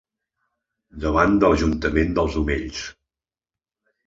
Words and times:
Davant 1.03 1.35
de 1.43 1.51
l'ajuntament 1.51 2.17
dels 2.17 2.39
Omells. 2.43 2.81